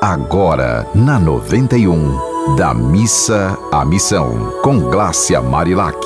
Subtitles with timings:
[0.00, 5.98] Agora, na 91, da missa à missão, com Glácia Marilac.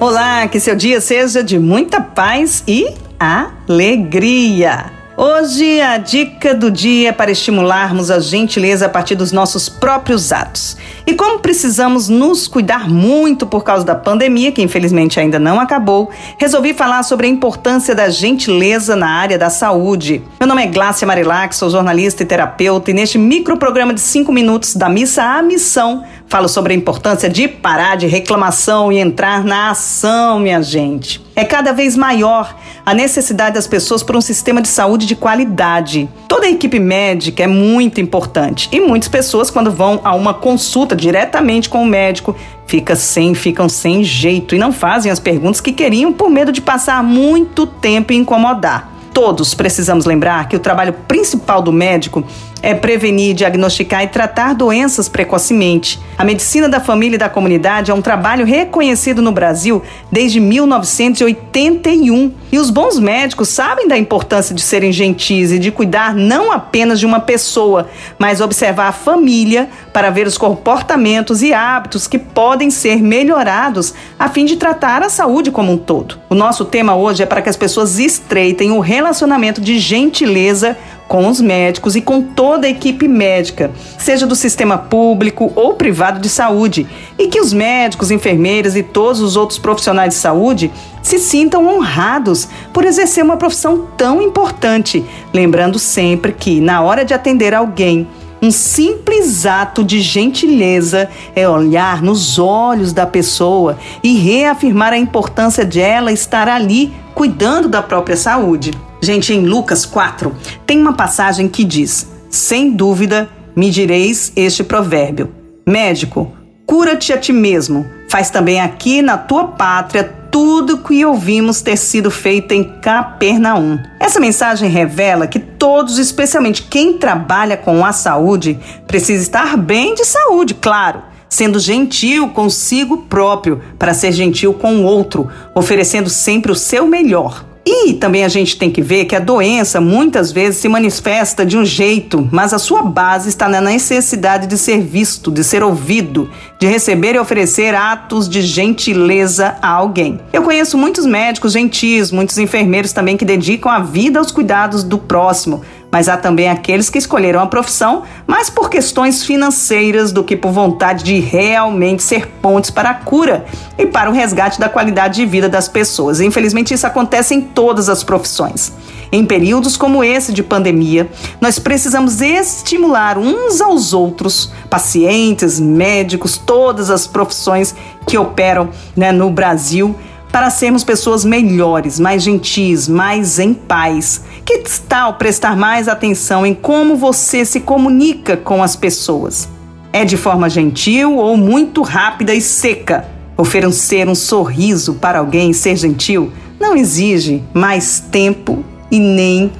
[0.00, 4.99] Olá, que seu dia seja de muita paz e alegria.
[5.22, 10.32] Hoje a dica do dia é para estimularmos a gentileza a partir dos nossos próprios
[10.32, 10.78] atos.
[11.06, 16.10] E como precisamos nos cuidar muito por causa da pandemia, que infelizmente ainda não acabou,
[16.38, 20.22] resolvi falar sobre a importância da gentileza na área da saúde.
[20.40, 24.74] Meu nome é Glácia Marilac, sou jornalista e terapeuta, e neste microprograma de 5 minutos
[24.74, 29.70] da missa à missão, falo sobre a importância de parar de reclamação e entrar na
[29.70, 31.20] ação, minha gente.
[31.34, 32.56] É cada vez maior
[32.86, 36.08] a necessidade das pessoas por um sistema de saúde de qualidade.
[36.28, 40.94] Toda a equipe médica é muito importante e muitas pessoas, quando vão a uma consulta
[40.94, 45.72] diretamente com o médico, fica sem, ficam sem jeito e não fazem as perguntas que
[45.72, 48.88] queriam por medo de passar muito tempo e incomodar.
[49.12, 52.24] Todos precisamos lembrar que o trabalho principal do médico
[52.62, 56.00] é prevenir, diagnosticar e tratar doenças precocemente.
[56.18, 62.32] A medicina da família e da comunidade é um trabalho reconhecido no Brasil desde 1981.
[62.52, 66.98] E os bons médicos sabem da importância de serem gentis e de cuidar não apenas
[66.98, 72.70] de uma pessoa, mas observar a família para ver os comportamentos e hábitos que podem
[72.70, 76.18] ser melhorados a fim de tratar a saúde como um todo.
[76.28, 80.76] O nosso tema hoje é para que as pessoas estreitem o relacionamento de gentileza
[81.10, 86.20] com os médicos e com toda a equipe médica, seja do sistema público ou privado
[86.20, 86.86] de saúde,
[87.18, 90.70] e que os médicos, enfermeiras e todos os outros profissionais de saúde
[91.02, 97.12] se sintam honrados por exercer uma profissão tão importante, lembrando sempre que, na hora de
[97.12, 98.06] atender alguém,
[98.40, 105.64] um simples ato de gentileza é olhar nos olhos da pessoa e reafirmar a importância
[105.64, 108.70] de ela estar ali cuidando da própria saúde.
[109.02, 110.34] Gente, em Lucas 4,
[110.66, 115.32] tem uma passagem que diz: Sem dúvida me direis este provérbio:
[115.66, 116.32] Médico,
[116.66, 117.86] cura-te a ti mesmo.
[118.10, 123.78] Faz também aqui na tua pátria tudo que ouvimos ter sido feito em Capernaum.
[123.98, 130.04] Essa mensagem revela que todos, especialmente quem trabalha com a saúde, precisa estar bem de
[130.04, 136.56] saúde, claro sendo gentil consigo próprio para ser gentil com o outro, oferecendo sempre o
[136.56, 137.46] seu melhor.
[137.64, 141.58] E também a gente tem que ver que a doença muitas vezes se manifesta de
[141.58, 146.30] um jeito, mas a sua base está na necessidade de ser visto, de ser ouvido,
[146.58, 150.18] de receber e oferecer atos de gentileza a alguém.
[150.32, 154.96] Eu conheço muitos médicos gentis, muitos enfermeiros também que dedicam a vida aos cuidados do
[154.96, 160.36] próximo, mas há também aqueles que escolheram a profissão mais por questões financeiras do que
[160.36, 163.44] por vontade de realmente ser pontes para a cura
[163.76, 166.20] e para o resgate da qualidade de vida das pessoas.
[166.20, 168.72] Infelizmente, isso acontece em todas as profissões.
[169.12, 176.90] Em períodos como esse de pandemia, nós precisamos estimular uns aos outros, pacientes, médicos, todas
[176.90, 177.74] as profissões
[178.06, 179.96] que operam né, no Brasil
[180.30, 184.22] para sermos pessoas melhores, mais gentis, mais em paz.
[184.50, 189.48] Que tal prestar mais atenção em como você se comunica com as pessoas?
[189.92, 193.06] É de forma gentil ou muito rápida e seca?
[193.36, 199.52] Oferecer um sorriso para alguém, ser gentil, não exige mais tempo e nem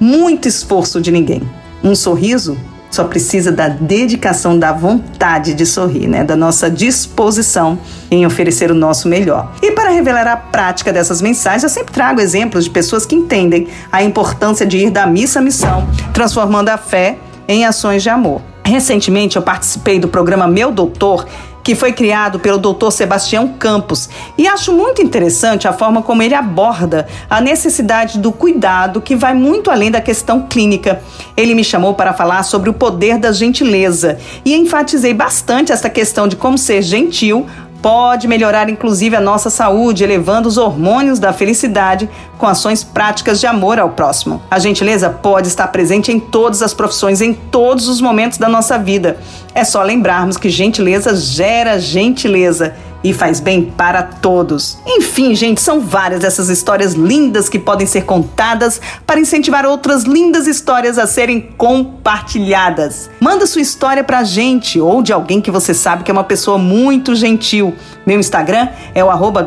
[0.00, 1.42] muito esforço de ninguém.
[1.84, 2.58] Um sorriso
[2.96, 6.24] só precisa da dedicação, da vontade de sorrir, né?
[6.24, 7.78] Da nossa disposição
[8.10, 9.52] em oferecer o nosso melhor.
[9.62, 13.68] E para revelar a prática dessas mensagens, eu sempre trago exemplos de pessoas que entendem
[13.92, 18.40] a importância de ir da missa à missão, transformando a fé em ações de amor.
[18.66, 21.24] Recentemente eu participei do programa Meu Doutor
[21.62, 22.92] que foi criado pelo Dr.
[22.92, 29.00] Sebastião Campos, e acho muito interessante a forma como ele aborda a necessidade do cuidado
[29.00, 31.02] que vai muito além da questão clínica.
[31.36, 36.28] Ele me chamou para falar sobre o poder da gentileza e enfatizei bastante essa questão
[36.28, 37.48] de como ser gentil
[37.86, 43.46] pode melhorar inclusive a nossa saúde, elevando os hormônios da felicidade com ações práticas de
[43.46, 44.42] amor ao próximo.
[44.50, 48.76] A gentileza pode estar presente em todas as profissões, em todos os momentos da nossa
[48.76, 49.18] vida.
[49.54, 52.74] É só lembrarmos que gentileza gera gentileza
[53.06, 54.78] e faz bem para todos.
[54.84, 60.48] Enfim, gente, são várias essas histórias lindas que podem ser contadas para incentivar outras lindas
[60.48, 63.08] histórias a serem compartilhadas.
[63.20, 66.58] Manda sua história pra gente ou de alguém que você sabe que é uma pessoa
[66.58, 67.76] muito gentil.
[68.04, 69.46] Meu Instagram é o arroba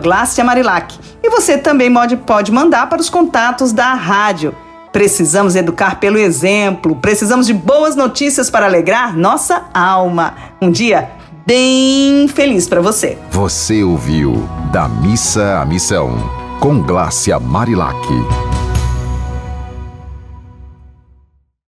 [1.22, 4.56] E você também pode, pode mandar para os contatos da rádio.
[4.94, 10.34] Precisamos educar pelo exemplo, precisamos de boas notícias para alegrar nossa alma.
[10.62, 11.19] Um dia
[11.50, 13.18] bem feliz para você.
[13.31, 16.16] Você ouviu Da Missa à Missão,
[16.60, 17.98] com Glácia Marilac.